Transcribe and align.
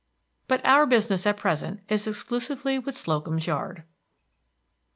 But 0.47 0.65
our 0.65 0.87
business 0.87 1.27
at 1.27 1.37
present 1.37 1.81
is 1.87 2.07
exclusively 2.07 2.79
with 2.79 2.97
Slocum's 2.97 3.45
Yard. 3.45 3.83